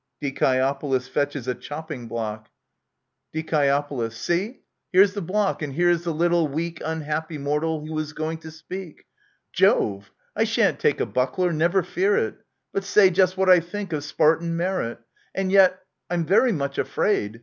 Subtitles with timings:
[0.19, 2.49] [Dicmovous fetches a chopping block.
[3.33, 3.99] The Acharnians of Aristophanes.
[3.99, 4.13] 19 Die.
[4.15, 4.59] See!
[4.91, 9.05] Here's the block, and here's the little, weak, Unhappy mortal who is going to speak!
[9.53, 10.11] Jove!
[10.35, 12.43] I shan't take a buckler, never fear it!
[12.73, 14.97] But say just what I think of Spartan merit!
[15.35, 15.79] And yet—
[16.09, 17.39] I'm very much afraid